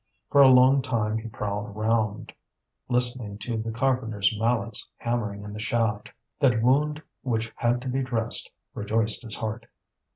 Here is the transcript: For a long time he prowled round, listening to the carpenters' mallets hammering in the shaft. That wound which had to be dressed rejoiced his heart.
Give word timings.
For 0.31 0.41
a 0.41 0.47
long 0.47 0.81
time 0.81 1.19
he 1.19 1.29
prowled 1.29 1.75
round, 1.75 2.33
listening 2.89 3.37
to 3.37 3.55
the 3.57 3.69
carpenters' 3.69 4.35
mallets 4.35 4.87
hammering 4.97 5.43
in 5.43 5.53
the 5.53 5.59
shaft. 5.59 6.09
That 6.39 6.63
wound 6.63 7.03
which 7.21 7.53
had 7.55 7.83
to 7.83 7.87
be 7.87 8.01
dressed 8.01 8.49
rejoiced 8.73 9.21
his 9.21 9.35
heart. 9.35 9.67